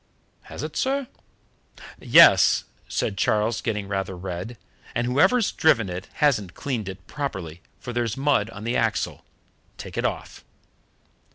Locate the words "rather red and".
3.87-5.05